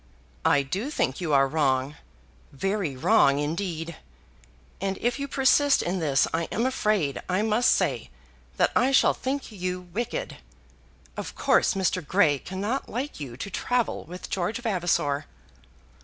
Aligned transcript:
"I 0.45 0.63
do 0.63 0.89
think 0.89 1.21
you 1.21 1.31
are 1.31 1.47
wrong, 1.47 1.95
very 2.51 2.95
wrong, 2.95 3.37
indeed; 3.37 3.97
and 4.81 4.97
if 4.97 5.19
you 5.19 5.27
persist 5.27 5.83
in 5.83 5.99
this 5.99 6.27
I 6.33 6.45
am 6.45 6.65
afraid 6.65 7.21
I 7.29 7.43
must 7.43 7.71
say 7.71 8.09
that 8.57 8.71
I 8.75 8.91
shall 8.93 9.13
think 9.13 9.51
you 9.51 9.81
wicked. 9.93 10.37
Of 11.15 11.35
course 11.35 11.75
Mr. 11.75 12.03
Grey 12.03 12.39
cannot 12.39 12.89
like 12.89 13.19
you 13.19 13.37
to 13.37 13.51
travel 13.51 14.03
with 14.05 14.27
George 14.31 14.57
Vavasor." 14.57 15.27